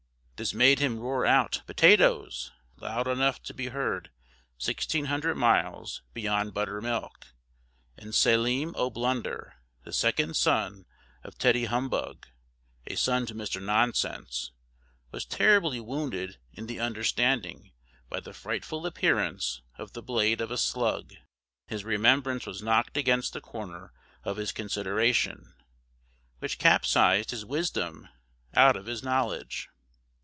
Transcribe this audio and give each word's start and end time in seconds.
This 0.37 0.55
made 0.55 0.79
him 0.79 0.97
roar 0.97 1.23
out 1.23 1.61
"potatoes" 1.67 2.51
loud 2.77 3.07
enough 3.07 3.43
to 3.43 3.53
be 3.53 3.67
heard 3.67 4.09
sixteen 4.57 5.05
hundred 5.05 5.35
miles 5.35 6.01
beyond 6.15 6.55
Buttermilk, 6.55 7.27
and 7.95 8.15
Selim 8.15 8.73
O'Blunder, 8.75 9.53
the 9.83 9.93
second 9.93 10.35
son 10.35 10.87
of 11.23 11.37
Teddy 11.37 11.65
Humbug, 11.65 12.25
a 12.87 12.95
son 12.95 13.27
to 13.27 13.35
Mr. 13.35 13.61
Nonsense, 13.61 14.49
was 15.11 15.25
terribly 15.27 15.79
wounded 15.79 16.39
in 16.51 16.65
the 16.65 16.79
understanding 16.79 17.71
by 18.09 18.19
the 18.19 18.33
frightful 18.33 18.87
appearance 18.87 19.61
of 19.77 19.93
the 19.93 20.01
blade 20.01 20.41
of 20.41 20.49
a 20.49 20.57
slug, 20.57 21.13
his 21.67 21.85
remembrance 21.85 22.47
was 22.47 22.63
knocked 22.63 22.97
against 22.97 23.33
the 23.33 23.41
corner 23.41 23.93
of 24.23 24.37
his 24.37 24.51
consideration, 24.51 25.53
which 26.39 26.57
capsized 26.57 27.29
his 27.29 27.45
wisdom 27.45 28.09
out 28.55 28.75
of 28.75 28.87
his 28.87 29.03
Knowledge. 29.03 29.69